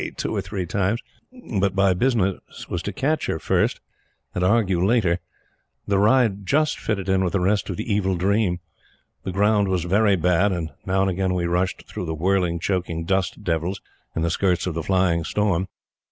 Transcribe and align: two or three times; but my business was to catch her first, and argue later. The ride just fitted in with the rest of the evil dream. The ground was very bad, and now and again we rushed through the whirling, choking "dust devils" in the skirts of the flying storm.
two 0.17 0.35
or 0.35 0.41
three 0.41 0.65
times; 0.65 0.99
but 1.59 1.75
my 1.75 1.93
business 1.93 2.67
was 2.67 2.81
to 2.81 2.91
catch 2.91 3.27
her 3.27 3.37
first, 3.37 3.79
and 4.33 4.43
argue 4.43 4.83
later. 4.83 5.19
The 5.85 5.99
ride 5.99 6.43
just 6.43 6.79
fitted 6.79 7.07
in 7.07 7.23
with 7.23 7.33
the 7.33 7.39
rest 7.39 7.69
of 7.69 7.77
the 7.77 7.93
evil 7.93 8.15
dream. 8.15 8.61
The 9.25 9.31
ground 9.31 9.67
was 9.67 9.83
very 9.83 10.15
bad, 10.15 10.51
and 10.53 10.71
now 10.87 11.01
and 11.01 11.09
again 11.11 11.35
we 11.35 11.45
rushed 11.45 11.87
through 11.87 12.07
the 12.07 12.15
whirling, 12.15 12.57
choking 12.57 13.05
"dust 13.05 13.43
devils" 13.43 13.79
in 14.15 14.23
the 14.23 14.31
skirts 14.31 14.65
of 14.65 14.73
the 14.73 14.81
flying 14.81 15.23
storm. 15.23 15.67